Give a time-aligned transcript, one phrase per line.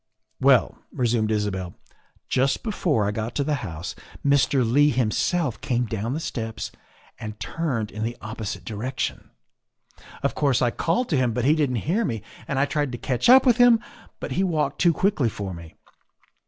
[0.49, 1.75] "Well," resumed Isabel,"
[2.27, 3.93] just before I got to the house
[4.25, 4.63] Mr.
[4.67, 6.71] Leigh himself came down the steps
[7.19, 9.29] and turned in the opposite direction.
[10.23, 12.97] Of course, I called to him, but he didn't hear me, and I tried to
[12.97, 13.79] catch up with him,
[14.19, 15.75] but he walked too quickly for me.